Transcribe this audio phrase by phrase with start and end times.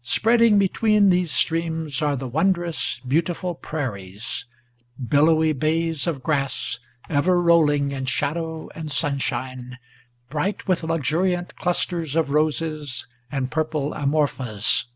[0.00, 4.46] Spreading between these streams are the wondrous, beautiful prairies,
[4.98, 6.78] Billowy bays of grass
[7.10, 9.76] ever rolling in shadow and sunshine,
[10.30, 14.86] Bright with luxuriant clusters of roses and purple amorphas.